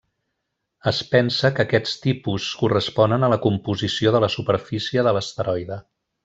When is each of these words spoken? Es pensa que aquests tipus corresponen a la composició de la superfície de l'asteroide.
Es 0.91 1.01
pensa 1.09 1.51
que 1.59 1.65
aquests 1.67 1.93
tipus 2.05 2.47
corresponen 2.63 3.27
a 3.27 3.31
la 3.35 3.39
composició 3.47 4.15
de 4.17 4.23
la 4.25 4.31
superfície 4.39 5.05
de 5.11 5.15
l'asteroide. 5.19 5.79